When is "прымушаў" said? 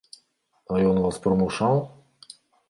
1.27-1.79